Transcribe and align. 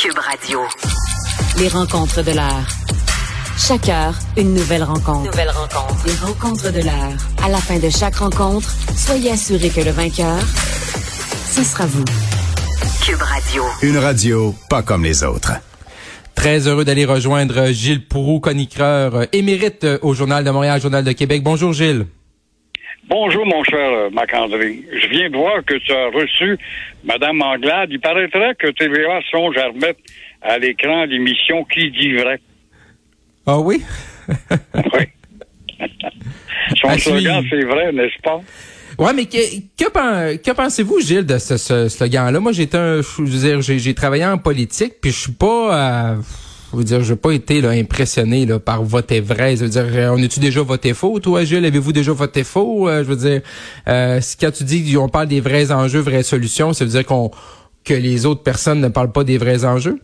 Cube 0.00 0.18
Radio. 0.18 0.60
Les 1.58 1.66
rencontres 1.66 2.22
de 2.22 2.30
l'heure. 2.30 2.66
Chaque 3.58 3.88
heure, 3.88 4.14
une 4.36 4.54
nouvelle 4.54 4.84
rencontre. 4.84 5.24
Nouvelle 5.24 5.50
rencontre. 5.50 6.06
Les 6.06 6.14
rencontres 6.14 6.72
de 6.72 6.82
l'heure. 6.84 7.16
À 7.42 7.48
la 7.48 7.58
fin 7.58 7.80
de 7.80 7.90
chaque 7.90 8.14
rencontre, 8.14 8.72
soyez 8.96 9.32
assurés 9.32 9.70
que 9.70 9.80
le 9.80 9.90
vainqueur, 9.90 10.38
ce 11.50 11.64
sera 11.64 11.86
vous. 11.86 12.04
Cube 13.04 13.20
Radio. 13.20 13.64
Une 13.82 13.98
radio 13.98 14.54
pas 14.70 14.82
comme 14.82 15.02
les 15.02 15.24
autres. 15.24 15.54
Très 16.36 16.68
heureux 16.68 16.84
d'aller 16.84 17.04
rejoindre 17.04 17.72
Gilles 17.72 18.06
Pourou, 18.06 18.38
chroniqueur 18.38 19.16
euh, 19.16 19.24
émérite 19.32 19.82
euh, 19.82 19.98
au 20.02 20.14
Journal 20.14 20.44
de 20.44 20.50
Montréal, 20.50 20.80
Journal 20.80 21.02
de 21.02 21.10
Québec. 21.10 21.42
Bonjour 21.42 21.72
Gilles. 21.72 22.06
Bonjour, 23.08 23.46
mon 23.46 23.64
cher 23.64 23.78
euh, 23.90 24.10
Marc-André. 24.10 24.82
Je 24.92 25.06
viens 25.08 25.30
de 25.30 25.36
voir 25.36 25.64
que 25.64 25.74
tu 25.74 25.92
as 25.92 26.08
reçu 26.10 26.58
Mme 27.04 27.40
Anglade. 27.42 27.88
Il 27.90 28.00
paraîtrait 28.00 28.54
que 28.58 28.68
TVA 28.68 29.20
songe 29.30 29.56
à 29.56 29.68
remettre 29.68 30.00
à 30.42 30.58
l'écran 30.58 31.04
l'émission 31.06 31.64
Qui 31.64 31.90
dit 31.90 32.14
vrai. 32.14 32.38
Ah 33.46 33.58
oui? 33.58 33.82
Oui. 34.74 35.04
Son 36.82 36.88
À 36.88 36.98
slogan, 36.98 37.42
c'est 37.48 37.64
vrai, 37.64 37.92
n'est-ce 37.92 38.20
pas? 38.22 38.40
Ouais, 38.98 39.12
mais 39.14 39.24
que, 39.24 39.38
que, 39.78 39.90
pen- 39.90 40.38
que 40.38 40.50
pensez-vous, 40.50 41.00
Gilles, 41.00 41.24
de 41.24 41.38
ce, 41.38 41.56
ce 41.56 41.88
slogan-là? 41.88 42.40
Moi, 42.40 42.52
j'ai 42.52 42.68
un, 42.74 43.00
je 43.00 43.22
veux 43.22 43.48
dire, 43.48 43.60
j'ai, 43.62 43.78
j'ai 43.78 43.94
travaillé 43.94 44.26
en 44.26 44.36
politique, 44.38 44.94
puis 45.00 45.12
je 45.12 45.16
suis 45.18 45.32
pas, 45.32 46.10
euh, 46.12 46.16
je 46.72 46.76
veux 46.76 46.84
dire, 46.84 47.16
pas 47.16 47.32
été 47.32 47.60
là, 47.60 47.70
impressionné 47.70 48.46
par 48.58 48.82
voter 48.82 49.20
vrai. 49.20 49.56
Je 49.56 49.64
veux 49.64 49.70
dire, 49.70 49.86
euh, 49.86 50.10
on 50.10 50.22
a-tu 50.22 50.40
déjà 50.40 50.62
voté 50.62 50.92
faux, 50.92 51.18
toi, 51.18 51.44
Gilles? 51.44 51.64
Avez-vous 51.64 51.92
déjà 51.92 52.12
voté 52.12 52.44
faux? 52.44 52.88
Euh, 52.88 53.02
je 53.02 53.08
veux 53.08 53.16
dire, 53.16 53.40
euh, 53.88 54.20
quand 54.40 54.50
tu 54.50 54.64
dis 54.64 54.92
qu'on 54.92 55.08
parle 55.08 55.28
des 55.28 55.40
vrais 55.40 55.72
enjeux, 55.72 56.00
vraies 56.00 56.22
solutions, 56.22 56.72
ça 56.72 56.84
veut 56.84 56.90
dire 56.90 57.06
qu'on 57.06 57.30
que 57.84 57.94
les 57.94 58.26
autres 58.26 58.42
personnes 58.42 58.80
ne 58.80 58.88
parlent 58.88 59.12
pas 59.12 59.24
des 59.24 59.38
vrais 59.38 59.64
enjeux? 59.64 59.98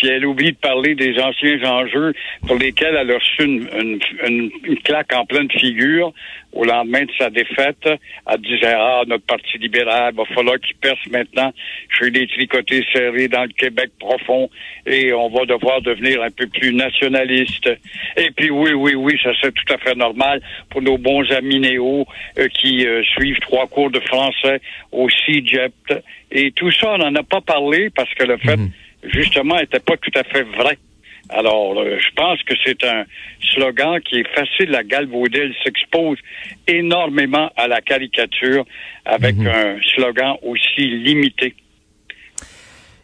Puis 0.00 0.08
elle 0.08 0.24
oublie 0.24 0.52
de 0.52 0.56
parler 0.56 0.94
des 0.94 1.18
anciens 1.20 1.62
enjeux 1.62 2.14
pour 2.46 2.56
lesquels 2.56 2.96
elle 2.98 3.10
a 3.10 3.18
reçu 3.18 3.42
une, 3.42 4.50
claque 4.82 5.12
en 5.12 5.26
pleine 5.26 5.50
figure 5.50 6.14
au 6.54 6.64
lendemain 6.64 7.02
de 7.02 7.12
sa 7.18 7.28
défaite. 7.28 7.86
Elle 7.86 8.40
disait, 8.40 8.72
ah, 8.74 9.02
notre 9.06 9.26
Parti 9.26 9.58
libéral, 9.58 10.14
va 10.14 10.24
falloir 10.34 10.58
qu'il 10.58 10.74
perce 10.76 11.06
maintenant 11.10 11.52
chez 11.90 12.08
les 12.08 12.26
tricotés 12.28 12.82
serrés 12.94 13.28
dans 13.28 13.42
le 13.42 13.52
Québec 13.52 13.90
profond 13.98 14.48
et 14.86 15.12
on 15.12 15.28
va 15.28 15.44
devoir 15.44 15.82
devenir 15.82 16.22
un 16.22 16.30
peu 16.30 16.46
plus 16.46 16.72
nationaliste. 16.72 17.68
Et 18.16 18.30
puis 18.30 18.50
oui, 18.50 18.72
oui, 18.72 18.94
oui, 18.94 19.18
ça 19.22 19.32
c'est 19.42 19.52
tout 19.52 19.70
à 19.70 19.76
fait 19.76 19.94
normal 19.94 20.40
pour 20.70 20.80
nos 20.80 20.96
bons 20.96 21.30
amis 21.30 21.60
néo 21.60 22.06
euh, 22.38 22.48
qui 22.48 22.86
euh, 22.86 23.02
suivent 23.04 23.40
trois 23.40 23.66
cours 23.66 23.90
de 23.90 24.00
français 24.00 24.62
au 24.92 25.10
CIGEP. 25.10 25.74
Et 26.32 26.52
tout 26.52 26.70
ça, 26.70 26.94
on 26.94 26.98
n'en 26.98 27.14
a 27.16 27.22
pas 27.22 27.42
parlé 27.42 27.90
parce 27.90 28.12
que 28.14 28.24
le 28.24 28.38
fait 28.38 28.58
justement, 29.04 29.56
n'était 29.56 29.80
pas 29.80 29.96
tout 29.96 30.12
à 30.14 30.24
fait 30.24 30.42
vrai. 30.42 30.78
Alors, 31.28 31.78
euh, 31.78 31.96
je 31.98 32.14
pense 32.16 32.42
que 32.42 32.54
c'est 32.64 32.82
un 32.84 33.04
slogan 33.52 34.00
qui 34.00 34.16
est 34.16 34.28
facile 34.34 34.74
à 34.74 34.82
galvauder. 34.82 35.50
Il 35.50 35.54
s'expose 35.62 36.18
énormément 36.66 37.50
à 37.56 37.68
la 37.68 37.80
caricature 37.80 38.64
avec 39.04 39.36
un 39.38 39.76
slogan 39.94 40.34
aussi 40.42 40.80
limité. 40.80 41.54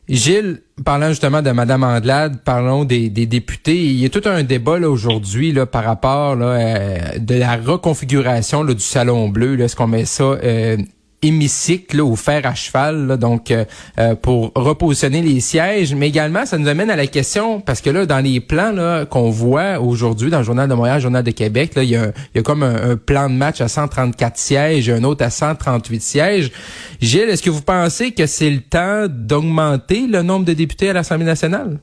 Gilles, 0.09 0.61
parlant 0.85 1.09
justement 1.09 1.43
de 1.43 1.51
Madame 1.51 1.83
Andelade, 1.83 2.45
parlons 2.45 2.85
des, 2.85 3.11
des 3.11 3.27
députés. 3.27 3.75
Il 3.75 4.01
y 4.01 4.07
a 4.07 4.09
tout 4.09 4.23
un 4.25 4.45
débat 4.45 4.79
là 4.79 4.89
aujourd'hui 4.89 5.51
là 5.51 5.67
par 5.67 5.83
rapport 5.83 6.37
là, 6.37 6.47
euh, 6.47 7.19
de 7.19 7.35
la 7.35 7.57
reconfiguration 7.57 8.63
là, 8.63 8.73
du 8.73 8.81
salon 8.81 9.29
bleu. 9.29 9.57
Là, 9.57 9.65
est-ce 9.65 9.75
qu'on 9.75 9.89
met 9.89 10.05
ça 10.05 10.23
euh, 10.23 10.77
hémicycle 11.23 12.01
ou 12.01 12.17
fer 12.17 12.45
à 12.45 12.55
cheval, 12.55 13.17
donc 13.19 13.51
euh, 13.51 13.65
euh, 13.99 14.15
pour 14.15 14.53
repositionner 14.55 15.23
les 15.23 15.41
sièges, 15.41 15.95
mais 15.95 16.09
également 16.09 16.47
ça 16.47 16.59
nous 16.59 16.69
amène 16.69 16.91
à 16.91 16.97
la 16.97 17.07
question 17.07 17.61
parce 17.61 17.81
que 17.81 17.91
là 17.91 18.07
dans 18.07 18.21
les 18.21 18.41
plans 18.41 19.05
qu'on 19.11 19.31
voit 19.31 19.81
aujourd'hui 19.81 20.31
dans 20.31 20.39
le 20.39 20.45
journal 20.45 20.69
de 20.69 20.75
Montréal, 20.75 20.97
le 20.97 21.03
journal 21.03 21.25
de 21.25 21.31
Québec, 21.31 21.75
là 21.75 21.83
il 21.83 21.91
y 21.91 21.97
a, 21.97 22.13
comme 22.43 22.63
un, 22.63 22.91
un 22.91 22.97
plan 22.97 23.29
de 23.29 23.35
match 23.35 23.61
à 23.61 23.69
134 23.69 24.37
sièges 24.37 24.91
un 24.91 25.05
autre 25.05 25.25
à 25.25 25.31
138 25.31 26.03
sièges. 26.03 26.53
Gilles, 27.01 27.29
est-ce 27.29 27.43
que 27.43 27.51
vous 27.51 27.63
pensez 27.63 28.13
que 28.13 28.27
c'est 28.27 28.51
le 28.51 28.61
temps 28.61 29.07
d'augmenter 29.09 30.07
le 30.07 30.23
nombre 30.23 30.45
de 30.45 30.53
députés 30.53 30.91
à 30.91 30.93
l'Assemblée 30.93 31.27
nationale? 31.27 31.81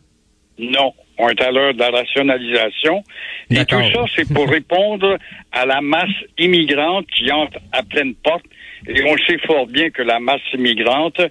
Non, 0.60 0.94
on 1.18 1.30
est 1.30 1.42
à 1.42 1.52
l'heure 1.52 1.74
de 1.74 1.80
la 1.80 1.90
rationalisation. 1.90 3.04
Et 3.50 3.66
tout 3.66 3.82
ça, 3.94 4.06
c'est 4.16 4.32
pour 4.34 4.50
répondre 4.50 5.18
à 5.52 5.66
la 5.66 5.82
masse 5.82 6.10
immigrante 6.38 7.06
qui 7.08 7.32
entre 7.32 7.60
à 7.72 7.84
pleine 7.84 8.16
porte. 8.16 8.46
Et 8.88 9.02
on 9.06 9.16
sait 9.26 9.38
fort 9.46 9.68
bien 9.68 9.90
que 9.92 10.02
la 10.02 10.20
masse 10.20 10.42
immigrante 10.54 11.22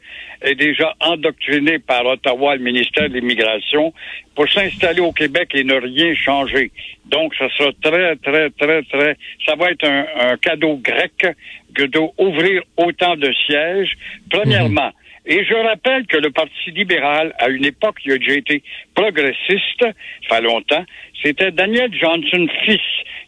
est 0.40 0.54
déjà 0.54 0.94
endoctrinée 1.00 1.78
par 1.78 2.06
Ottawa, 2.06 2.56
le 2.56 2.62
ministère 2.62 3.10
de 3.10 3.14
l'Immigration, 3.14 3.92
pour 4.34 4.48
s'installer 4.48 5.00
au 5.00 5.12
Québec 5.12 5.50
et 5.52 5.62
ne 5.62 5.74
rien 5.74 6.14
changer. 6.14 6.70
Donc, 7.04 7.34
ça 7.34 7.48
sera 7.58 7.70
très, 7.82 8.16
très, 8.16 8.48
très, 8.50 8.82
très... 8.84 9.16
Ça 9.46 9.54
va 9.56 9.70
être 9.70 9.86
un, 9.86 10.06
un 10.30 10.36
cadeau 10.38 10.80
grec 10.82 11.26
que 11.74 11.84
d'ouvrir 11.84 12.62
autant 12.78 13.16
de 13.16 13.30
sièges. 13.46 13.92
Premièrement, 14.30 14.90
et 15.24 15.44
je 15.44 15.54
rappelle 15.54 16.06
que 16.06 16.16
le 16.16 16.30
Parti 16.30 16.70
libéral, 16.72 17.34
à 17.38 17.48
une 17.48 17.64
époque, 17.64 17.96
il 18.04 18.12
a 18.12 18.18
déjà 18.18 18.34
été 18.34 18.62
progressiste, 18.94 19.80
ça 20.28 20.36
fait 20.36 20.42
longtemps, 20.42 20.84
c'était 21.22 21.50
Daniel 21.52 21.90
Johnson 21.94 22.46
fils 22.64 22.80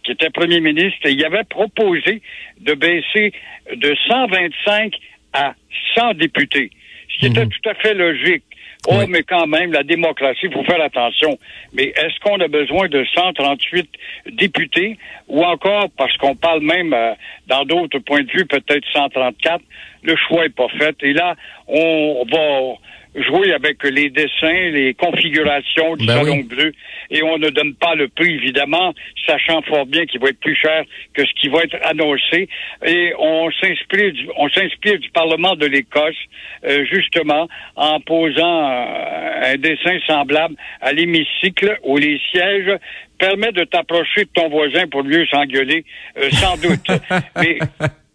qui 0.02 0.12
était 0.12 0.30
premier 0.30 0.60
ministre 0.60 0.98
et 1.04 1.12
il 1.12 1.24
avait 1.24 1.44
proposé 1.44 2.20
de 2.60 2.74
baisser 2.74 3.32
de 3.74 3.94
125 4.08 4.92
à 5.32 5.54
100 5.94 6.14
députés, 6.14 6.70
ce 7.12 7.18
qui 7.20 7.26
était 7.26 7.46
tout 7.46 7.68
à 7.68 7.74
fait 7.74 7.94
logique. 7.94 8.42
Oh, 8.86 8.96
Oui. 8.98 9.06
mais 9.08 9.22
quand 9.22 9.46
même, 9.46 9.72
la 9.72 9.82
démocratie, 9.82 10.40
il 10.42 10.52
faut 10.52 10.62
faire 10.64 10.82
attention. 10.82 11.38
Mais 11.72 11.84
est-ce 11.84 12.20
qu'on 12.20 12.38
a 12.40 12.48
besoin 12.48 12.86
de 12.88 13.02
138 13.14 13.88
députés 14.32 14.98
ou 15.26 15.42
encore, 15.42 15.88
parce 15.96 16.14
qu'on 16.18 16.36
parle 16.36 16.60
même 16.60 16.92
euh, 16.92 17.14
dans 17.46 17.64
d'autres 17.64 17.98
points 18.00 18.22
de 18.22 18.30
vue, 18.30 18.44
peut-être 18.44 18.84
134, 18.92 19.62
le 20.04 20.16
choix 20.16 20.44
est 20.44 20.54
pas 20.54 20.68
fait. 20.78 20.96
Et 21.02 21.12
là, 21.12 21.34
on 21.66 22.24
va 22.30 22.74
jouer 23.22 23.52
avec 23.52 23.82
les 23.84 24.10
dessins, 24.10 24.70
les 24.72 24.94
configurations 24.94 25.96
du 25.96 26.06
Ben 26.06 26.18
Salon 26.18 26.36
oui. 26.36 26.42
bleu 26.42 26.72
et 27.10 27.22
on 27.22 27.38
ne 27.38 27.48
donne 27.50 27.74
pas 27.74 27.94
le 27.94 28.08
prix, 28.08 28.34
évidemment, 28.34 28.92
sachant 29.26 29.62
fort 29.62 29.86
bien 29.86 30.04
qu'il 30.06 30.20
va 30.20 30.30
être 30.30 30.40
plus 30.40 30.56
cher 30.56 30.84
que 31.12 31.24
ce 31.24 31.32
qui 31.40 31.48
va 31.48 31.62
être 31.62 31.76
annoncé. 31.84 32.48
Et 32.84 33.12
on 33.18 33.50
s'inspire 33.52 34.12
du, 34.12 34.28
on 34.36 34.48
s'inspire 34.48 34.98
du 34.98 35.10
Parlement 35.10 35.54
de 35.54 35.66
l'Écosse, 35.66 36.16
euh, 36.64 36.84
justement, 36.90 37.48
en 37.76 38.00
posant 38.00 38.68
euh, 38.68 39.52
un 39.52 39.56
dessin 39.56 39.98
semblable 40.06 40.56
à 40.80 40.92
l'hémicycle 40.92 41.78
où 41.84 41.98
les 41.98 42.20
sièges 42.32 42.78
permettent 43.18 43.56
de 43.56 43.64
t'approcher 43.64 44.24
de 44.24 44.30
ton 44.34 44.48
voisin 44.48 44.86
pour 44.88 45.04
mieux 45.04 45.26
s'engueuler, 45.26 45.84
euh, 46.18 46.30
sans 46.30 46.56
doute. 46.56 46.86
Mais 47.36 47.58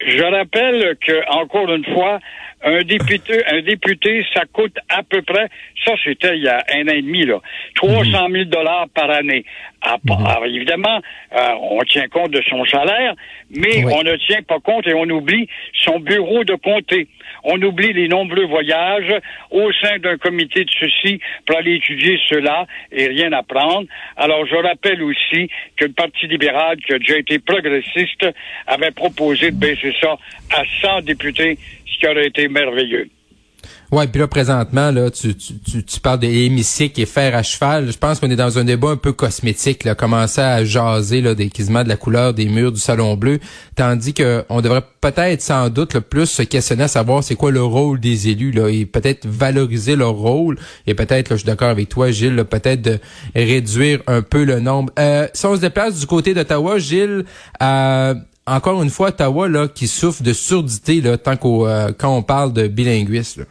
je 0.05 0.23
rappelle 0.23 0.95
que, 1.05 1.29
encore 1.29 1.71
une 1.73 1.85
fois, 1.85 2.19
un 2.63 2.81
député, 2.83 3.45
un 3.47 3.61
député, 3.61 4.25
ça 4.33 4.41
coûte 4.51 4.75
à 4.89 5.01
peu 5.03 5.21
près, 5.21 5.47
ça 5.85 5.93
c'était 6.03 6.35
il 6.35 6.43
y 6.43 6.47
a 6.47 6.63
un 6.73 6.87
an 6.87 6.93
et 6.93 7.01
demi, 7.01 7.25
là, 7.25 7.39
300 7.75 8.27
000 8.31 8.45
dollars 8.45 8.87
par 8.93 9.09
année. 9.09 9.45
À 9.81 9.97
part- 10.05 10.27
alors, 10.27 10.45
évidemment, 10.45 10.99
euh, 11.33 11.47
on 11.61 11.79
tient 11.83 12.07
compte 12.09 12.31
de 12.31 12.41
son 12.49 12.65
salaire, 12.65 13.13
mais 13.49 13.85
Oui. 13.85 13.93
on 13.95 14.03
ne 14.03 14.15
tient 14.17 14.41
pas 14.41 14.59
compte 14.59 14.85
et 14.87 14.93
on 14.93 15.09
oublie 15.09 15.47
son 15.73 15.99
bureau 15.99 16.43
de 16.43 16.55
comté. 16.55 17.07
On 17.43 17.61
oublie 17.61 17.93
les 17.93 18.07
nombreux 18.09 18.45
voyages 18.45 19.13
au 19.51 19.71
sein 19.73 19.97
d'un 19.99 20.17
comité 20.17 20.65
de 20.65 20.71
ceci 20.79 21.21
pour 21.45 21.57
aller 21.57 21.75
étudier 21.75 22.19
cela 22.27 22.67
et 22.91 23.07
rien 23.07 23.31
apprendre. 23.31 23.87
Alors, 24.17 24.45
je 24.45 24.55
rappelle 24.55 25.01
aussi 25.03 25.49
que 25.77 25.85
le 25.85 25.93
Parti 25.93 26.27
libéral, 26.27 26.77
qui 26.85 26.93
a 26.93 26.99
déjà 26.99 27.17
été 27.17 27.39
progressiste, 27.39 28.27
avait 28.67 28.91
proposé 28.91 29.51
de 29.51 29.55
baisser 29.55 29.93
ça 30.01 30.17
à 30.51 30.63
100 30.81 31.01
députés, 31.01 31.57
ce 31.85 31.99
qui 31.99 32.07
aurait 32.07 32.27
été 32.27 32.47
merveilleux. 32.49 33.07
Ouais, 33.91 34.07
puis 34.07 34.19
là 34.19 34.27
présentement 34.27 34.91
là, 34.91 35.09
tu, 35.09 35.35
tu, 35.35 35.59
tu, 35.59 35.83
tu 35.83 35.99
parles 35.99 36.19
de 36.19 36.27
hémicycle 36.27 37.01
et 37.01 37.05
fer 37.05 37.35
à 37.35 37.43
cheval. 37.43 37.91
Je 37.91 37.97
pense 37.97 38.19
qu'on 38.19 38.29
est 38.29 38.35
dans 38.35 38.59
un 38.59 38.63
débat 38.63 38.89
un 38.89 38.97
peu 38.97 39.13
cosmétique, 39.13 39.83
là, 39.83 39.95
commencer 39.95 40.41
à 40.41 40.63
jaser 40.63 41.21
là, 41.21 41.33
des, 41.33 41.49
quasiment 41.49 41.83
de 41.83 41.89
la 41.89 41.97
couleur 41.97 42.33
des 42.33 42.45
murs 42.45 42.71
du 42.71 42.79
salon 42.79 43.15
bleu, 43.15 43.39
tandis 43.75 44.13
que 44.13 44.45
on 44.49 44.61
devrait 44.61 44.83
peut-être 45.01 45.41
sans 45.41 45.69
doute 45.69 45.95
le 45.95 46.01
plus 46.01 46.27
se 46.27 46.43
questionner 46.43 46.83
à 46.83 46.87
savoir 46.87 47.23
c'est 47.23 47.35
quoi 47.35 47.51
le 47.51 47.63
rôle 47.63 47.99
des 47.99 48.29
élus 48.29 48.51
là, 48.51 48.69
et 48.69 48.85
peut-être 48.85 49.25
valoriser 49.25 49.95
leur 49.95 50.13
rôle 50.13 50.57
et 50.87 50.93
peut-être, 50.93 51.31
je 51.31 51.37
suis 51.37 51.45
d'accord 51.45 51.69
avec 51.69 51.89
toi, 51.89 52.11
Gilles, 52.11 52.43
peut-être 52.49 52.81
de 52.81 52.99
réduire 53.35 54.01
un 54.07 54.21
peu 54.21 54.43
le 54.43 54.59
nombre. 54.59 54.91
Euh, 54.99 55.27
si 55.33 55.45
on 55.45 55.55
se 55.55 55.61
déplace 55.61 55.99
du 55.99 56.05
côté 56.05 56.33
d'Ottawa, 56.33 56.77
Gilles. 56.77 57.25
Euh, 57.61 58.15
encore 58.45 58.81
une 58.81 58.89
fois, 58.89 59.09
Ottawa 59.09 59.47
là, 59.47 59.67
qui 59.67 59.87
souffre 59.87 60.23
de 60.23 60.33
surdité 60.33 61.01
là, 61.01 61.17
tant 61.17 61.37
qu'au 61.37 61.67
euh, 61.67 61.91
quand 61.95 62.15
on 62.15 62.23
parle 62.23 62.51
de 62.53 62.67
bilinguisme. 62.67 63.45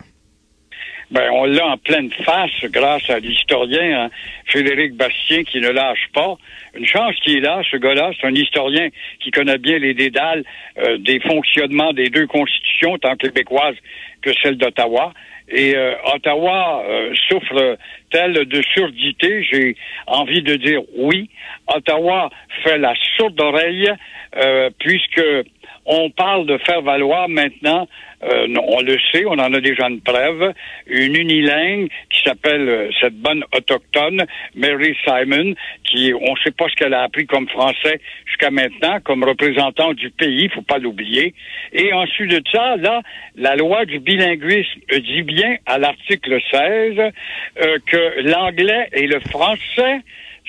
Ben, 1.11 1.31
on 1.33 1.47
l'a 1.47 1.67
en 1.67 1.79
pleine 1.79 2.11
face 2.25 2.65
grâce 2.65 3.09
à 3.09 3.19
l'historien 3.19 4.05
hein, 4.05 4.11
Frédéric 4.47 4.95
Bastien 4.95 5.43
qui 5.43 5.59
ne 5.61 5.71
lâche 5.71 6.07
pas. 6.13 6.37
Une 6.75 6.87
chance 6.87 7.15
qu'il 7.23 7.39
est 7.39 7.41
là, 7.41 7.63
ce 7.71 7.79
gars-là. 7.79 8.11
C'est 8.21 8.27
un 8.27 8.35
historien 8.35 8.89
qui 9.21 9.31
connaît 9.31 9.57
bien 9.57 9.79
les 9.79 9.95
dédales 9.95 10.45
euh, 10.79 10.99
des 10.99 11.19
fonctionnements 11.21 11.95
des 11.95 12.11
deux 12.11 12.27
constitutions, 12.27 12.99
tant 12.99 13.17
québécoises 13.17 13.77
que 14.21 14.31
celle 14.43 14.59
d'Ottawa. 14.59 15.15
Et 15.51 15.75
euh, 15.75 15.95
Ottawa 16.15 16.85
euh, 16.87 17.15
souffre 17.29 17.79
tel 18.11 18.33
de 18.33 18.63
surdité, 18.75 19.43
j'ai 19.51 19.77
envie 20.07 20.43
de 20.43 20.57
dire 20.57 20.81
oui. 20.97 21.31
Ottawa 21.67 22.31
fait 22.63 22.77
la 22.77 22.95
sourde 23.17 23.41
oreille 23.41 23.91
euh, 24.37 24.69
puisque 24.79 25.23
on 25.89 26.11
parle 26.11 26.47
de 26.47 26.59
faire 26.59 26.83
valoir 26.83 27.29
maintenant, 27.29 27.89
euh, 28.23 28.47
on 28.63 28.83
le 28.83 28.99
sait, 29.11 29.25
on 29.25 29.39
en 29.39 29.55
a 29.55 29.61
déjà 29.61 29.89
une 29.89 30.03
preuve, 30.03 30.53
une 30.87 31.17
unilingue 31.17 31.89
qui 32.11 32.21
s'appelle 32.23 32.69
euh, 32.69 32.91
cette 33.01 33.15
bonne 33.15 33.43
autochtone, 33.57 34.27
Mary 34.55 34.95
Simon, 35.05 35.55
qui, 35.85 36.13
on 36.13 36.33
ne 36.33 36.39
sait 36.45 36.51
pas 36.51 36.69
ce 36.69 36.77
qu'elle 36.77 36.93
a 36.93 37.05
appris 37.05 37.27
comme 37.27 37.49
français 37.49 38.01
jusqu'à 38.27 38.51
maintenant, 38.51 38.99
comme 39.03 39.25
représentante 39.25 39.97
du 39.97 40.11
pays, 40.11 40.51
faut 40.51 40.63
pas 40.63 40.79
l'oublier. 40.79 41.33
Et 41.73 41.93
ensuite 41.95 42.31
de 42.31 42.43
ça, 42.53 42.77
là, 42.77 43.01
la 43.37 43.57
loi 43.57 43.87
du 43.87 43.99
bilinguisme 43.99 44.81
dit 44.91 45.23
bien 45.23 45.57
à 45.65 45.79
l'article 45.79 46.39
16 46.51 46.99
euh, 46.99 47.79
que 47.87 48.29
l'anglais 48.29 48.89
et 48.93 49.07
le 49.07 49.21
français 49.21 50.01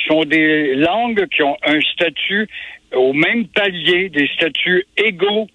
sont 0.07 0.24
des 0.24 0.75
langues 0.75 1.27
qui 1.27 1.44
ont 1.44 1.57
un 1.63 1.80
statut 1.81 2.47
au 2.94 3.13
même 3.13 3.47
palier, 3.47 4.09
des 4.09 4.27
statuts 4.36 4.86
égaux. 4.97 5.47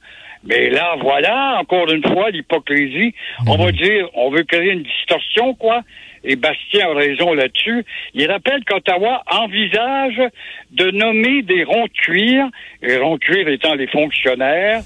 Mais 0.47 0.69
là, 0.69 0.97
voilà, 1.01 1.59
encore 1.59 1.91
une 1.91 2.03
fois, 2.03 2.31
l'hypocrisie. 2.31 3.15
On 3.47 3.57
va 3.57 3.73
dire, 3.73 4.09
on 4.15 4.31
veut 4.31 4.43
créer 4.43 4.73
une 4.73 4.83
distorsion, 4.83 5.55
quoi. 5.55 5.83
Et 6.25 6.37
Bastien 6.37 6.89
a 6.91 6.95
raison 6.95 7.35
là-dessus. 7.35 7.85
Il 8.15 8.31
rappelle 8.31 8.65
qu'Ottawa 8.65 9.23
envisage 9.31 10.21
de 10.71 10.91
nommer 10.91 11.43
des 11.43 11.65
ronds 11.65 11.89
cuir, 11.89 12.47
les 12.83 12.97
ronds 12.97 13.19
cuir 13.19 13.47
étant 13.49 13.75
les 13.75 13.87
fonctionnaires, 13.87 14.81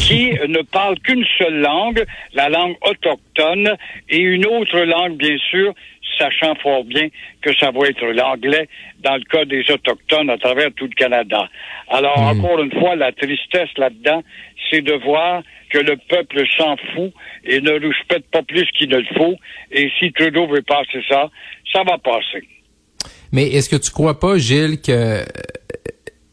qui 0.00 0.30
ne 0.48 0.62
parlent 0.62 0.98
qu'une 1.00 1.24
seule 1.38 1.60
langue, 1.60 2.04
la 2.32 2.48
langue 2.48 2.76
autochtone, 2.82 3.76
et 4.08 4.18
une 4.18 4.46
autre 4.46 4.80
langue, 4.80 5.16
bien 5.16 5.36
sûr, 5.50 5.74
sachant 6.18 6.54
fort 6.56 6.84
bien 6.84 7.08
que 7.42 7.54
ça 7.58 7.70
va 7.70 7.86
être 7.88 8.04
l'anglais 8.06 8.68
dans 9.00 9.16
le 9.16 9.24
cas 9.24 9.44
des 9.44 9.64
Autochtones 9.70 10.30
à 10.30 10.38
travers 10.38 10.72
tout 10.74 10.86
le 10.86 10.94
Canada. 10.94 11.48
Alors, 11.88 12.18
Hmm. 12.18 12.40
encore 12.40 12.60
une 12.62 12.72
fois, 12.72 12.96
la 12.96 13.12
tristesse 13.12 13.70
là-dedans, 13.76 14.22
c'est 14.70 14.82
de 14.82 14.92
voir 14.94 15.42
que 15.70 15.78
le 15.78 15.96
peuple 16.08 16.44
s'en 16.56 16.76
fout 16.94 17.12
et 17.44 17.60
ne 17.60 17.72
respecte 17.72 18.30
pas 18.30 18.42
plus 18.42 18.66
qu'il 18.76 18.88
ne 18.90 18.98
le 18.98 19.06
faut. 19.16 19.34
Et 19.70 19.90
si 19.98 20.12
Trudeau 20.12 20.46
veut 20.46 20.62
passer 20.62 21.02
ça, 21.08 21.30
ça 21.72 21.82
va 21.84 21.98
passer. 21.98 22.46
Mais 23.32 23.44
est-ce 23.48 23.68
que 23.68 23.76
tu 23.76 23.90
crois 23.90 24.18
pas, 24.18 24.38
Gilles, 24.38 24.80
que 24.80 25.22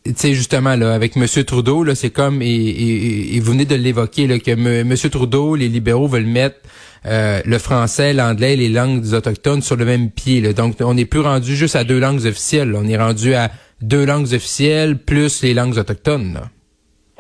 tu 0.06 0.14
sais 0.16 0.34
justement 0.34 0.76
là 0.76 0.94
avec 0.94 1.18
M. 1.18 1.26
Trudeau 1.46 1.84
là, 1.84 1.96
c'est 1.96 2.10
comme 2.12 2.42
et, 2.42 2.48
et- 2.48 3.40
vous 3.40 3.52
venez 3.52 3.66
de 3.66 3.76
l'évoquer 3.76 4.28
là 4.28 4.40
que. 4.40 4.84
Monsieur 4.84 5.10
Trudeau, 5.10 5.56
les 5.56 5.68
libéraux 5.68 6.08
veulent 6.08 6.26
mettre 6.26 6.58
euh, 7.06 7.42
le 7.46 7.58
français, 7.60 8.14
l'anglais, 8.14 8.56
les 8.56 8.70
langues 8.70 9.14
autochtones 9.14 9.62
sur 9.62 9.76
le 9.76 9.86
même 9.86 10.10
pied. 10.12 10.42
là. 10.42 10.54
Donc 10.54 10.76
on 10.80 10.94
n'est 10.94 11.06
plus 11.06 11.20
rendu 11.22 11.56
juste 11.56 11.76
à 11.76 11.84
deux 11.84 12.00
langues 12.00 12.26
officielles. 12.26 12.74
On 12.76 12.88
est 12.88 12.98
rendu 12.98 13.34
à 13.34 13.52
deux 13.82 14.06
langues 14.06 14.34
officielles 14.34 14.98
plus 14.98 15.42
les 15.44 15.54
langues 15.54 15.78
autochtones. 15.78 16.34
là. 16.34 16.50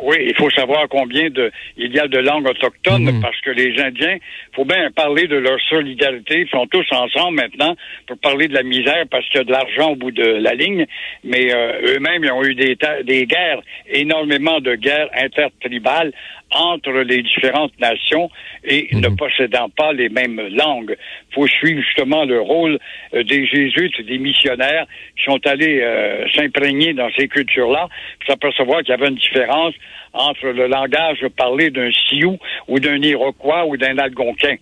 Oui, 0.05 0.17
il 0.19 0.35
faut 0.35 0.51
savoir 0.51 0.87
combien 0.87 1.31
de 1.31 1.51
il 1.77 1.91
y 1.91 1.99
a 1.99 2.07
de 2.07 2.19
langues 2.19 2.47
autochtones 2.47 3.05
Mhm. 3.11 3.21
parce 3.21 3.39
que 3.41 3.49
les 3.49 3.81
Indiens, 3.81 4.17
faut 4.55 4.63
bien 4.65 4.91
parler 4.91 5.25
de 5.27 5.37
leur 5.37 5.59
solidarité. 5.61 6.41
Ils 6.41 6.49
sont 6.49 6.67
tous 6.67 6.85
ensemble 6.91 7.37
maintenant 7.37 7.75
pour 8.05 8.17
parler 8.19 8.47
de 8.47 8.53
la 8.53 8.61
misère 8.61 9.05
parce 9.09 9.27
qu'il 9.29 9.39
y 9.39 9.41
a 9.41 9.45
de 9.45 9.51
l'argent 9.51 9.93
au 9.93 9.95
bout 9.95 10.11
de 10.11 10.23
la 10.23 10.53
ligne. 10.53 10.85
Mais 11.23 11.51
euh, 11.51 11.95
eux-mêmes, 11.95 12.23
ils 12.23 12.31
ont 12.31 12.43
eu 12.43 12.53
des, 12.53 12.77
des 13.03 13.25
guerres, 13.25 13.61
énormément 13.87 14.59
de 14.59 14.75
guerres 14.75 15.09
intertribales 15.15 16.11
entre 16.51 16.91
les 16.91 17.21
différentes 17.21 17.77
nations 17.79 18.29
et 18.63 18.89
ne 18.93 19.09
possédant 19.09 19.69
pas 19.69 19.93
les 19.93 20.09
mêmes 20.09 20.41
langues. 20.51 20.95
faut 21.33 21.47
suivre 21.47 21.81
justement 21.81 22.23
le 22.25 22.39
rôle 22.39 22.79
euh, 23.13 23.23
des 23.23 23.45
jésuites, 23.45 23.99
des 24.05 24.17
missionnaires 24.17 24.85
qui 25.17 25.23
sont 25.25 25.39
allés 25.45 25.81
euh, 25.81 26.25
s'imprégner 26.33 26.93
dans 26.93 27.09
ces 27.17 27.27
cultures-là, 27.27 27.87
puis 28.19 28.29
s'apercevoir 28.29 28.79
qu'il 28.81 28.89
y 28.89 28.93
avait 28.93 29.09
une 29.09 29.15
différence 29.15 29.73
entre 30.13 30.47
le 30.47 30.67
langage 30.67 31.25
parlé 31.35 31.69
d'un 31.71 31.91
Sioux 31.91 32.37
ou 32.67 32.79
d'un 32.79 33.01
Iroquois 33.01 33.65
ou 33.65 33.75
d'un 33.75 33.97
Algonquin. 33.97 34.55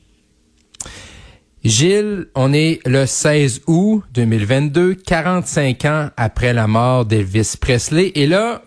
Gilles, 1.63 2.25
on 2.35 2.51
est 2.51 2.85
le 2.85 3.05
16 3.05 3.63
août 3.67 4.03
2022, 4.13 4.95
45 4.95 5.85
ans 5.85 6.09
après 6.17 6.51
la 6.51 6.67
mort 6.67 7.05
d'Elvis 7.05 7.55
Presley. 7.59 8.11
Et 8.15 8.27
là, 8.27 8.63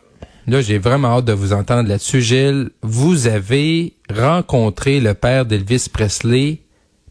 là, 0.47 0.61
j'ai 0.61 0.79
vraiment 0.79 1.19
hâte 1.19 1.25
de 1.25 1.33
vous 1.33 1.53
entendre 1.53 1.89
là-dessus, 1.89 2.21
Gilles. 2.21 2.71
Vous 2.83 3.27
avez 3.27 3.95
rencontré 4.11 5.01
le 5.01 5.15
père 5.15 5.45
d'Elvis 5.45 5.89
Presley 5.93 6.59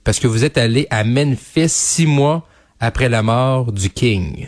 parce 0.04 0.20
que 0.20 0.28
vous 0.28 0.46
êtes 0.46 0.58
allé 0.58 0.88
à 0.90 1.04
Memphis 1.04 1.70
six 1.70 2.06
mois 2.06 2.48
après 2.80 3.10
la 3.10 3.24
mort 3.24 3.72
du 3.72 3.90
King. 3.90 4.48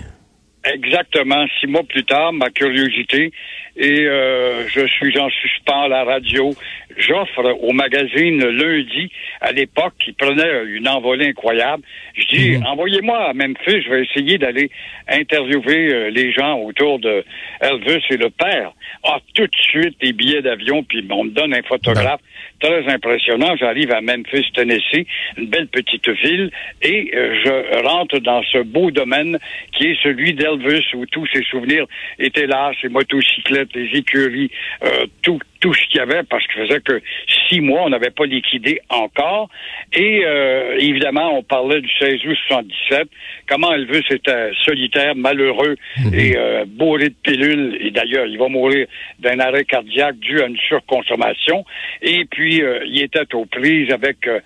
Exactement, 0.74 1.46
six 1.60 1.68
mois 1.68 1.84
plus 1.84 2.04
tard, 2.04 2.34
ma 2.34 2.50
curiosité, 2.50 3.32
et 3.78 4.06
euh, 4.06 4.68
je 4.68 4.86
suis 4.88 5.18
en 5.18 5.30
suspens 5.30 5.84
à 5.84 5.88
la 5.88 6.04
radio. 6.04 6.54
J'offre 6.98 7.56
au 7.62 7.74
magazine 7.74 8.44
lundi, 8.46 9.12
à 9.42 9.52
l'époque, 9.52 9.94
qui 10.04 10.14
prenait 10.14 10.66
une 10.66 10.88
envolée 10.88 11.28
incroyable. 11.28 11.84
Je 12.16 12.26
dis, 12.36 12.58
envoyez-moi 12.66 13.30
à 13.30 13.34
Memphis, 13.34 13.82
je 13.84 13.90
vais 13.90 14.04
essayer 14.04 14.38
d'aller 14.38 14.70
interviewer 15.08 15.94
euh, 15.94 16.10
les 16.10 16.32
gens 16.32 16.60
autour 16.60 17.00
de 17.00 17.24
Elvis 17.62 18.04
et 18.10 18.18
le 18.18 18.30
père. 18.30 18.74
Ah, 19.04 19.20
tout 19.34 19.46
de 19.46 19.56
suite, 19.56 20.00
des 20.02 20.14
billets 20.14 20.42
d'avion, 20.42 20.84
puis 20.84 21.06
on 21.10 21.26
me 21.26 21.30
donne 21.30 21.54
un 21.54 21.64
photographe 21.64 22.22
très 22.60 22.88
impressionnant. 22.88 23.56
J'arrive 23.58 23.92
à 23.92 24.02
Memphis, 24.02 24.46
Tennessee, 24.54 25.06
une 25.38 25.48
belle 25.48 25.68
petite 25.68 26.10
ville, 26.10 26.52
et 26.82 27.12
euh, 27.16 27.36
je 27.44 27.84
rentre 27.88 28.20
dans 28.20 28.42
ce 28.44 28.60
beau 28.64 28.92
domaine 28.92 29.38
qui 29.74 29.88
est 29.88 30.02
celui 30.02 30.34
d'Elvis, 30.34 30.86
où 30.94 31.06
tous 31.06 31.28
ses 31.28 31.44
souvenirs 31.44 31.86
étaient 32.20 32.48
là, 32.48 32.72
ses 32.82 32.90
motocyclettes, 32.90 33.74
les 33.76 33.98
écuries, 33.98 34.52
euh, 34.84 35.06
tout, 35.22 35.40
tout 35.60 35.74
ce 35.74 35.82
qu'il 35.88 36.00
y 36.00 36.02
avait, 36.02 36.24
parce 36.24 36.46
que 36.48 36.54
ça 36.54 36.68
faisait 36.68 36.82
que 36.82 37.02
six 37.48 37.62
mois, 37.62 37.84
on 37.84 37.90
n'avait 37.90 38.12
pas 38.12 38.26
liquidé 38.26 38.80
encore. 38.90 39.50
Et 39.94 40.24
euh, 40.26 40.78
évidemment, 40.80 41.38
on 41.38 41.44
parlait 41.44 41.82
du 41.82 41.90
16 42.00 42.26
août 42.26 42.38
77, 42.48 43.08
comment 43.50 43.74
Elvis 43.74 44.04
était 44.10 44.52
solitaire, 44.64 45.16
malheureux 45.16 45.76
et 46.14 46.36
euh, 46.38 46.66
bourré 46.68 47.10
de 47.10 47.16
pilules. 47.24 47.78
Et 47.82 47.92
d'ailleurs, 47.92 48.26
il 48.26 48.38
va 48.38 48.48
mourir 48.48 48.88
d'un 49.20 49.40
arrêt 49.40 49.66
cardiaque 49.66 50.18
dû 50.20 50.42
à 50.42 50.48
une 50.48 50.58
surconsommation. 50.58 51.66
Et 52.02 52.26
puis, 52.26 52.62
euh, 52.62 52.80
il 52.86 53.02
était 53.02 53.34
aux 53.36 53.46
prises 53.46 53.92
avec... 53.92 54.28
euh, 54.28 54.40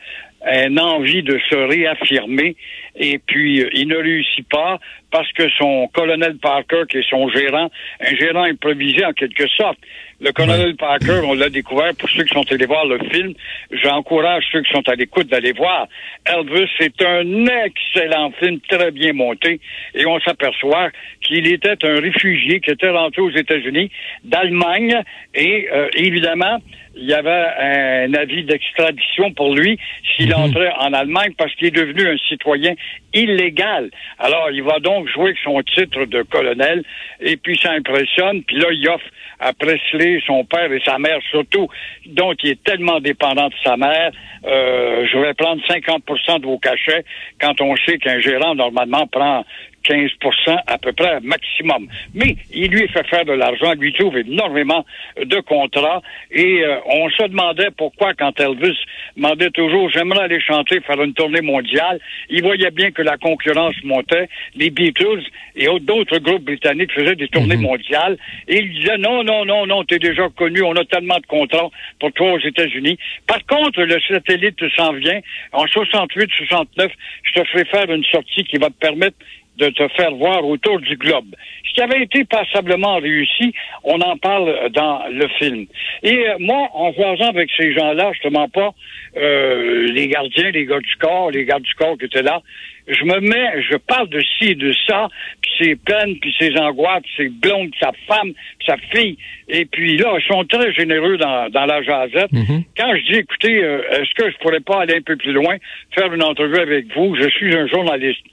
une 0.43 0.79
envie 0.79 1.23
de 1.23 1.39
se 1.49 1.55
réaffirmer 1.55 2.55
et 2.95 3.19
puis 3.19 3.61
euh, 3.61 3.69
il 3.73 3.87
ne 3.87 3.97
réussit 3.97 4.47
pas 4.49 4.79
parce 5.11 5.31
que 5.33 5.49
son 5.57 5.87
colonel 5.93 6.37
Parker, 6.37 6.83
qui 6.89 6.97
est 6.97 7.09
son 7.09 7.29
gérant, 7.29 7.69
un 7.99 8.15
gérant 8.15 8.43
improvisé 8.43 9.05
en 9.05 9.13
quelque 9.13 9.47
sorte. 9.49 9.77
Le 10.21 10.31
colonel 10.31 10.75
Parker, 10.75 11.21
on 11.23 11.33
l'a 11.33 11.49
découvert 11.49 11.95
pour 11.97 12.07
ceux 12.09 12.23
qui 12.23 12.33
sont 12.33 12.45
allés 12.51 12.67
voir 12.67 12.85
le 12.85 12.99
film. 13.09 13.33
J'encourage 13.71 14.43
ceux 14.51 14.61
qui 14.61 14.71
sont 14.71 14.87
à 14.87 14.93
l'écoute 14.93 15.27
d'aller 15.27 15.51
voir. 15.51 15.87
Elvis, 16.25 16.69
c'est 16.79 17.01
un 17.03 17.45
excellent 17.65 18.31
film, 18.39 18.59
très 18.69 18.91
bien 18.91 19.13
monté, 19.13 19.59
et 19.95 20.05
on 20.05 20.19
s'aperçoit 20.19 20.89
qu'il 21.21 21.51
était 21.51 21.83
un 21.85 21.99
réfugié 21.99 22.59
qui 22.59 22.69
était 22.69 22.89
rentré 22.89 23.21
aux 23.21 23.31
États-Unis 23.31 23.91
d'Allemagne, 24.23 25.01
et 25.33 25.67
euh, 25.71 25.89
évidemment, 25.95 26.59
il 26.95 27.05
y 27.05 27.13
avait 27.13 27.29
un 27.29 28.13
avis 28.13 28.43
d'extradition 28.43 29.31
pour 29.33 29.55
lui 29.55 29.79
s'il 30.15 30.33
entrait 30.35 30.71
en 30.77 30.93
Allemagne 30.93 31.33
parce 31.37 31.53
qu'il 31.55 31.67
est 31.67 31.71
devenu 31.71 32.07
un 32.07 32.17
citoyen 32.29 32.73
illégal. 33.13 33.89
Alors, 34.19 34.49
il 34.51 34.61
va 34.63 34.79
donc 34.79 35.00
jouer 35.07 35.25
avec 35.25 35.37
son 35.43 35.61
titre 35.61 36.05
de 36.05 36.23
colonel 36.23 36.83
et 37.19 37.37
puis 37.37 37.57
ça 37.57 37.71
impressionne. 37.71 38.43
Puis 38.43 38.57
là, 38.57 38.67
il 38.71 38.87
offre 38.89 39.05
à 39.39 39.53
Presley, 39.53 40.21
son 40.25 40.45
père 40.45 40.71
et 40.71 40.81
sa 40.85 40.99
mère 40.99 41.19
surtout, 41.29 41.67
dont 42.05 42.33
il 42.43 42.51
est 42.51 42.63
tellement 42.63 42.99
dépendant 42.99 43.47
de 43.47 43.55
sa 43.63 43.75
mère, 43.75 44.11
euh, 44.45 45.05
je 45.11 45.17
vais 45.17 45.33
prendre 45.33 45.61
50% 45.67 46.39
de 46.39 46.45
vos 46.45 46.59
cachets 46.59 47.03
quand 47.39 47.59
on 47.61 47.75
sait 47.77 47.97
qu'un 47.97 48.19
gérant, 48.19 48.55
normalement, 48.55 49.07
prend 49.07 49.43
15% 49.83 50.57
à 50.67 50.77
peu 50.77 50.91
près 50.93 51.19
maximum. 51.21 51.87
Mais 52.13 52.35
il 52.53 52.71
lui 52.71 52.87
fait 52.87 53.05
faire 53.07 53.25
de 53.25 53.33
l'argent, 53.33 53.73
il 53.73 53.79
lui 53.79 53.93
trouve 53.93 54.17
énormément 54.17 54.85
de 55.23 55.39
contrats. 55.41 56.01
Et 56.31 56.63
euh, 56.63 56.77
on 56.85 57.09
se 57.09 57.27
demandait 57.27 57.69
pourquoi 57.77 58.13
quand 58.13 58.39
Elvis 58.39 58.77
demandait 59.15 59.49
toujours 59.51 59.89
j'aimerais 59.89 60.23
aller 60.23 60.39
chanter, 60.41 60.79
faire 60.81 61.01
une 61.01 61.13
tournée 61.13 61.41
mondiale, 61.41 61.99
il 62.29 62.41
voyait 62.43 62.71
bien 62.71 62.91
que 62.91 63.01
la 63.01 63.17
concurrence 63.17 63.75
montait, 63.83 64.29
les 64.55 64.69
Beatles 64.69 65.23
et 65.55 65.67
d'autres 65.81 66.19
groupes 66.19 66.43
britanniques 66.43 66.91
faisaient 66.93 67.15
des 67.15 67.27
tournées 67.27 67.57
mondiales. 67.57 68.17
Et 68.47 68.59
il 68.59 68.73
disait 68.73 68.97
non, 68.97 69.23
non, 69.23 69.45
non, 69.45 69.65
non, 69.65 69.83
t'es 69.83 69.99
déjà 69.99 70.27
connu, 70.29 70.61
on 70.61 70.73
a 70.73 70.85
tellement 70.85 71.19
de 71.19 71.25
contrats 71.25 71.69
pour 71.99 72.11
toi 72.13 72.33
aux 72.33 72.39
États-Unis. 72.39 72.97
Par 73.27 73.45
contre, 73.45 73.81
le 73.81 73.99
satellite 74.07 74.59
s'en 74.75 74.93
vient. 74.93 75.19
En 75.51 75.65
68, 75.67 76.29
69, 76.37 76.91
je 77.23 77.41
te 77.41 77.47
ferai 77.47 77.65
faire 77.65 77.91
une 77.91 78.03
sortie 78.05 78.43
qui 78.43 78.57
va 78.57 78.67
te 78.67 78.79
permettre 78.79 79.17
de 79.61 79.69
te 79.69 79.87
faire 79.89 80.11
voir 80.15 80.43
autour 80.45 80.79
du 80.79 80.95
globe. 80.97 81.35
Ce 81.67 81.73
qui 81.73 81.81
avait 81.81 82.01
été 82.03 82.25
passablement 82.25 82.97
réussi, 82.97 83.53
on 83.83 84.01
en 84.01 84.17
parle 84.17 84.69
dans 84.71 85.03
le 85.09 85.27
film. 85.39 85.67
Et 86.03 86.27
euh, 86.27 86.35
moi, 86.39 86.67
en 86.73 86.91
voyant 86.91 87.29
avec 87.29 87.49
ces 87.55 87.73
gens-là, 87.73 88.11
je 88.15 88.27
te 88.27 88.33
mens 88.33 88.49
pas, 88.49 88.71
euh, 89.17 89.87
les 89.91 90.07
gardiens, 90.07 90.49
les 90.49 90.65
gars 90.65 90.79
du 90.79 90.95
corps, 90.95 91.31
les 91.31 91.45
gardes 91.45 91.63
du 91.63 91.73
corps 91.75 91.97
qui 91.97 92.05
étaient 92.05 92.23
là, 92.23 92.41
je 92.87 93.03
me 93.05 93.19
mets, 93.19 93.61
je 93.69 93.77
parle 93.77 94.09
de 94.09 94.19
ci 94.21 94.49
et 94.49 94.55
de 94.55 94.73
ça, 94.87 95.07
puis 95.41 95.51
ses 95.59 95.75
peines, 95.75 96.17
puis 96.19 96.33
ses 96.39 96.57
angoisses, 96.57 97.03
puis 97.03 97.13
ses 97.17 97.29
blondes, 97.29 97.69
puis 97.69 97.79
sa 97.79 97.91
femme, 98.07 98.33
puis 98.33 98.67
sa 98.67 98.77
fille. 98.77 99.17
Et 99.47 99.65
puis 99.65 99.97
là, 99.97 100.17
ils 100.17 100.27
sont 100.27 100.43
très 100.45 100.73
généreux 100.73 101.17
dans, 101.17 101.49
dans 101.49 101.65
la 101.65 101.83
jasette. 101.83 102.31
Mhm. 102.31 102.63
Quand 102.75 102.95
je 102.95 103.11
dis, 103.11 103.19
écoutez, 103.19 103.63
euh, 103.63 103.81
est-ce 103.91 104.13
que 104.15 104.31
je 104.31 104.37
pourrais 104.37 104.59
pas 104.61 104.81
aller 104.81 104.95
un 104.95 105.01
peu 105.01 105.15
plus 105.15 105.33
loin, 105.33 105.57
faire 105.95 106.11
une 106.11 106.23
entrevue 106.23 106.59
avec 106.59 106.85
vous? 106.95 107.15
Je 107.15 107.29
suis 107.29 107.55
un 107.55 107.67
journaliste. 107.67 108.23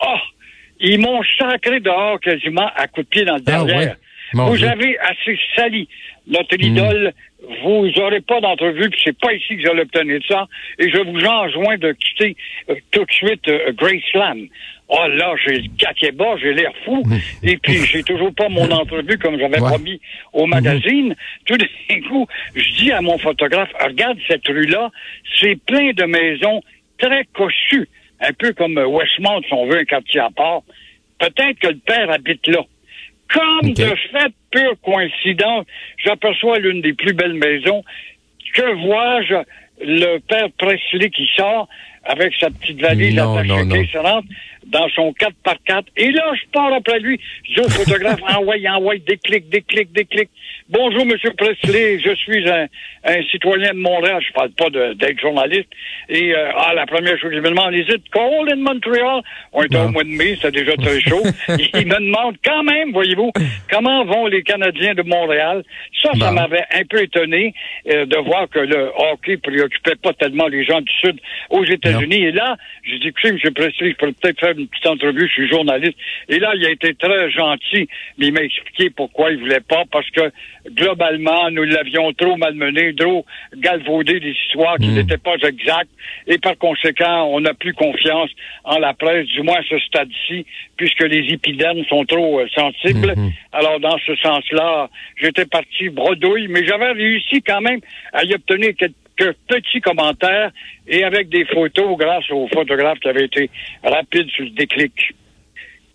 Ah! 0.00 0.22
Ils 0.80 0.98
m'ont 1.00 1.22
sacré 1.38 1.80
dehors 1.80 2.20
quasiment 2.20 2.68
à 2.76 2.86
coups 2.88 3.06
de 3.06 3.10
pied 3.10 3.24
dans 3.24 3.36
le 3.36 3.42
Ah 3.46 3.64
derrière. 3.64 3.78
ouais? 3.78 3.94
Vous 4.34 4.56
Dieu. 4.56 4.68
avez 4.68 4.98
assez 4.98 5.38
sali 5.54 5.88
notre 6.26 6.56
Hmm. 6.56 6.62
idole. 6.62 7.12
Vous 7.62 7.86
n'aurez 7.96 8.20
pas 8.22 8.40
d'entrevue, 8.40 8.90
puis 8.90 9.00
c'est 9.04 9.16
pas 9.16 9.32
ici 9.32 9.56
que 9.56 9.62
j'allais 9.62 9.82
obtenir 9.82 10.20
ça. 10.26 10.46
Et 10.80 10.90
je 10.90 10.98
vous 10.98 11.24
enjoins 11.24 11.76
de 11.78 11.92
quitter 11.92 12.36
euh, 12.70 12.74
tout 12.90 13.04
de 13.04 13.12
suite 13.12 13.46
euh, 13.48 13.70
Graceland. 13.72 14.46
Oh 14.88 15.06
là, 15.08 15.34
j'ai 15.44 15.58
le 15.58 15.68
caquet 15.78 16.10
bas, 16.12 16.34
j'ai 16.40 16.54
l'air 16.54 16.72
fou. 16.84 17.04
Et 17.44 17.56
puis, 17.56 17.74
j'ai 17.86 18.02
toujours 18.02 18.32
pas 18.34 18.48
mon 18.48 18.68
entrevue 18.70 19.18
comme 19.18 19.38
j'avais 19.38 19.60
Ouais. 19.60 19.68
promis 19.68 20.00
au 20.32 20.46
magazine. 20.46 21.14
Tout 21.44 21.56
d'un 21.56 22.00
coup, 22.08 22.26
je 22.54 22.68
dis 22.82 22.90
à 22.92 23.00
mon 23.00 23.18
photographe, 23.18 23.70
regarde 23.84 24.18
cette 24.28 24.46
rue-là, 24.46 24.90
c'est 25.40 25.56
plein 25.66 25.90
de 25.92 26.04
maisons 26.04 26.62
très 26.98 27.24
cossues. 27.32 27.88
Un 28.20 28.32
peu 28.32 28.52
comme 28.52 28.78
euh, 28.78 28.86
Westmount, 28.86 29.42
si 29.42 29.52
on 29.52 29.66
veut 29.66 29.78
un 29.78 29.84
quartier 29.84 30.20
à 30.20 30.30
part. 30.30 30.62
Peut-être 31.18 31.58
que 31.58 31.68
le 31.68 31.78
père 31.78 32.10
habite 32.10 32.46
là. 32.46 32.60
Comme 33.32 33.72
de 33.72 33.84
fait, 33.84 34.32
pure 34.50 34.74
coïncidence, 34.82 35.66
j'aperçois 36.04 36.58
l'une 36.58 36.80
des 36.80 36.92
plus 36.92 37.12
belles 37.12 37.34
maisons. 37.34 37.82
Que 38.54 38.86
vois-je? 38.86 39.34
Le 39.80 40.18
père 40.18 40.48
Presley 40.56 41.10
qui 41.10 41.28
sort 41.36 41.68
avec 42.06 42.32
sa 42.40 42.50
petite 42.50 42.80
valise 42.80 43.14
Non, 43.14 43.36
attachée 43.36 43.48
non, 43.48 43.64
non. 43.64 44.02
rentre 44.02 44.28
dans 44.66 44.88
son 44.90 45.12
4x4. 45.12 45.84
Et 45.96 46.10
là, 46.10 46.24
je 46.34 46.42
pars 46.52 46.72
après 46.72 46.98
lui. 46.98 47.20
Je 47.44 47.54
dis 47.54 47.60
au 47.60 47.68
photographe, 47.68 48.20
envoie, 48.36 48.56
envoie, 48.68 48.96
déclic, 48.98 49.48
déclic, 49.48 49.92
déclic. 49.92 50.28
Bonjour, 50.68 51.06
Monsieur 51.06 51.30
Presley. 51.36 52.00
Je 52.00 52.14
suis 52.16 52.48
un, 52.48 52.66
un 53.04 53.22
citoyen 53.30 53.72
de 53.72 53.78
Montréal. 53.78 54.20
Je 54.26 54.32
parle 54.32 54.50
pas 54.50 54.70
d'être 54.70 55.20
journaliste. 55.20 55.68
Et 56.08 56.34
euh, 56.34 56.50
ah, 56.56 56.74
la 56.74 56.86
première 56.86 57.18
chose 57.18 57.30
qu'il 57.30 57.42
me 57.42 57.50
demande, 57.50 57.74
is 57.74 57.86
it 57.88 58.02
cold 58.10 58.52
in 58.52 58.56
Montreal? 58.56 59.22
On 59.52 59.62
est 59.62 59.76
au 59.76 59.88
mois 59.88 60.04
de 60.04 60.08
mai, 60.08 60.36
c'est 60.40 60.52
déjà 60.52 60.76
très 60.76 61.00
chaud. 61.00 61.22
Il 61.48 61.86
me 61.86 61.98
demande 61.98 62.36
quand 62.44 62.62
même, 62.64 62.92
voyez-vous, 62.92 63.32
comment 63.70 64.04
vont 64.04 64.26
les 64.26 64.42
Canadiens 64.42 64.94
de 64.94 65.02
Montréal? 65.02 65.62
Ça, 66.02 66.10
ça 66.18 66.32
m'avait 66.32 66.64
un 66.74 66.84
peu 66.88 67.02
étonné 67.02 67.54
euh, 67.88 68.06
de 68.06 68.16
voir 68.18 68.48
que 68.48 68.58
le 68.58 68.90
hockey 69.12 69.36
préoccupait 69.36 69.96
pas 70.02 70.12
tellement 70.12 70.46
les 70.48 70.64
gens 70.64 70.80
du 70.80 70.92
Sud 71.00 71.20
aux 71.50 71.64
États-Unis. 71.64 71.95
Et 72.00 72.32
là, 72.32 72.56
j'ai 72.84 72.98
dit, 72.98 73.08
écoutez, 73.08 73.28
M. 73.28 73.38
Presley, 73.54 73.90
je 73.90 73.96
pourrais 73.96 74.12
peut-être 74.12 74.40
faire 74.40 74.56
une 74.58 74.68
petite 74.68 74.86
entrevue, 74.86 75.26
je 75.28 75.32
suis 75.32 75.48
journaliste. 75.48 75.96
Et 76.28 76.38
là, 76.38 76.52
il 76.54 76.64
a 76.66 76.70
été 76.70 76.94
très 76.94 77.30
gentil, 77.30 77.88
mais 78.18 78.26
il 78.28 78.32
m'a 78.32 78.42
expliqué 78.42 78.90
pourquoi 78.90 79.30
il 79.30 79.38
voulait 79.38 79.60
pas, 79.60 79.84
parce 79.90 80.08
que 80.10 80.30
globalement, 80.70 81.50
nous 81.50 81.62
l'avions 81.64 82.12
trop 82.12 82.36
malmené, 82.36 82.94
trop 82.94 83.24
galvaudé 83.56 84.20
des 84.20 84.30
histoires 84.46 84.76
qui 84.78 84.88
Mm. 84.88 84.94
n'étaient 84.94 85.18
pas 85.18 85.36
exactes, 85.42 85.90
et 86.26 86.38
par 86.38 86.56
conséquent, 86.58 87.28
on 87.30 87.40
n'a 87.40 87.54
plus 87.54 87.72
confiance 87.74 88.30
en 88.64 88.78
la 88.78 88.92
presse, 88.94 89.26
du 89.28 89.42
moins 89.42 89.56
à 89.58 89.62
ce 89.68 89.78
stade-ci, 89.78 90.44
puisque 90.76 91.02
les 91.02 91.32
épidermes 91.32 91.84
sont 91.84 92.04
trop 92.04 92.40
euh, 92.40 92.48
sensibles. 92.54 93.14
Mhm. 93.16 93.32
Alors, 93.52 93.80
dans 93.80 93.98
ce 94.06 94.14
sens-là, 94.16 94.88
j'étais 95.20 95.46
parti 95.46 95.88
bredouille, 95.88 96.48
mais 96.48 96.66
j'avais 96.66 96.92
réussi 96.92 97.42
quand 97.42 97.60
même 97.60 97.80
à 98.12 98.24
y 98.24 98.34
obtenir 98.34 98.70
quelques 98.76 98.94
petits 99.48 99.80
commentaires 99.80 100.50
et 100.86 101.04
avec 101.04 101.28
des 101.28 101.44
photos 101.46 101.96
grâce 101.96 102.30
au 102.30 102.46
photographe 102.48 102.98
qui 103.00 103.08
avait 103.08 103.24
été 103.24 103.50
rapide 103.82 104.28
sur 104.30 104.44
le 104.44 104.50
déclic. 104.50 104.92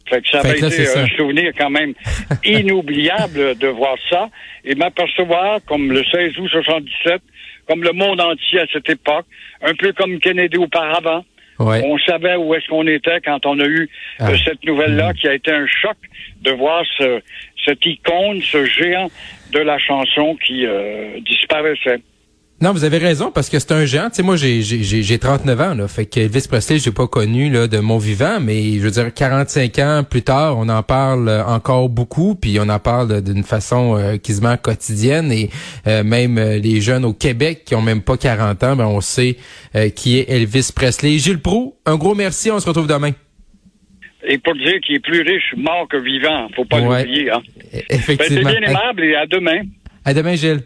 Fait 0.10 0.22
que 0.22 0.30
ça 0.30 0.40
avait 0.40 0.58
là, 0.60 0.68
été 0.68 0.82
un 0.82 1.08
ça. 1.08 1.16
souvenir 1.16 1.52
quand 1.58 1.70
même 1.70 1.94
inoubliable 2.44 3.58
de 3.58 3.68
voir 3.68 3.96
ça 4.10 4.30
et 4.66 4.76
m'apercevoir, 4.76 5.60
comme 5.66 5.92
le 5.92 6.04
16 6.04 6.38
août 6.40 6.50
77, 6.52 7.22
comme 7.68 7.84
le 7.84 7.94
monde 7.94 8.20
entier 8.20 8.60
à 8.60 8.66
cette 8.74 8.90
époque, 8.90 9.26
un 9.62 9.74
peu 9.76 9.94
comme 9.94 10.20
Kennedy 10.20 10.58
auparavant, 10.58 11.24
Ouais. 11.60 11.84
on 11.86 11.96
savait 12.00 12.36
où 12.38 12.56
est-ce 12.56 12.66
qu'on 12.70 12.88
était 12.88 13.20
quand 13.24 13.46
on 13.46 13.60
a 13.60 13.66
eu 13.66 13.88
Ah. 14.18 14.32
euh, 14.32 14.38
cette 14.44 14.64
nouvelle-là 14.66 15.14
qui 15.14 15.28
a 15.28 15.36
été 15.36 15.52
un 15.52 15.68
choc 15.68 15.96
de 16.42 16.50
voir 16.54 16.84
ce, 16.98 17.22
cette 17.64 17.86
icône, 17.86 18.42
ce 18.42 18.66
géant 18.66 19.12
de 19.54 19.60
la 19.60 19.78
chanson 19.78 20.36
qui 20.44 20.66
euh, 20.66 21.20
disparaissait. 21.20 22.00
Non, 22.62 22.74
vous 22.74 22.84
avez 22.84 23.00
raison 23.00 23.32
parce 23.32 23.50
que 23.50 23.58
c'est 23.58 23.72
un 23.72 23.86
géant. 23.86 24.10
Tu 24.10 24.18
sais, 24.18 24.24
moi, 24.24 24.36
j'ai 24.38 24.62
j'ai 24.62 24.84
j'ai 24.84 25.02
j'ai 25.02 25.18
39 25.18 25.62
ans 25.62 25.74
là, 25.74 25.88
fait 25.88 26.06
que 26.06 26.20
Elvis 26.20 26.46
Presley, 26.48 26.78
j'ai 26.78 26.92
pas 26.92 27.08
connu 27.08 27.50
là 27.50 27.68
de 27.68 27.80
mon 27.80 27.98
vivant, 27.98 28.40
mais 28.40 28.74
je 28.74 28.80
veux 28.82 28.92
dire 28.92 29.12
45 29.12 29.80
ans 29.80 30.04
plus 30.08 30.22
tard, 30.22 30.60
on 30.60 30.70
en 30.70 30.84
parle 30.84 31.28
euh, 31.28 31.44
encore 31.44 31.90
beaucoup, 31.90 32.36
puis 32.36 32.58
on 32.60 32.70
en 32.70 32.78
parle 32.78 33.24
d'une 33.24 33.44
façon 33.44 33.98
euh, 33.98 34.18
quasiment 34.18 34.58
quotidienne 34.58 35.32
et 35.32 35.50
euh, 35.88 36.04
même 36.04 36.38
euh, 36.38 36.60
les 36.60 36.82
jeunes 36.82 37.04
au 37.04 37.14
Québec 37.14 37.64
qui 37.66 37.74
ont 37.74 37.82
même 37.82 38.04
pas 38.04 38.16
40 38.16 38.64
ans, 38.64 38.76
ben 38.76 38.86
on 38.86 39.02
sait 39.02 39.38
euh, 39.76 39.90
qui 39.90 40.20
est 40.20 40.30
Elvis 40.30 40.70
Presley. 40.76 41.18
Gilles 41.18 41.42
Proux, 41.42 41.74
un 41.88 41.96
gros 41.96 42.14
merci, 42.14 42.52
on 42.52 42.60
se 42.60 42.68
retrouve 42.68 42.86
demain. 42.88 43.12
Et 44.24 44.38
pour 44.38 44.54
dire 44.54 44.80
qu'il 44.86 44.98
est 44.98 45.00
plus 45.00 45.22
riche 45.24 45.56
mort 45.58 45.88
que 45.90 45.98
vivant, 45.98 46.48
faut 46.56 46.66
pas 46.66 46.80
Ouais. 46.80 47.06
l'oublier. 47.06 47.32
Hein. 47.32 47.40
E- 47.40 47.62
Ben, 47.72 47.82
c'est 47.90 47.96
Effectivement. 47.96 48.50
bien 48.52 48.62
aimable 48.70 49.04
et 49.04 49.16
à 49.16 49.26
demain. 49.26 49.62
À 50.06 50.14
demain, 50.14 50.36
Gilles. 50.36 50.62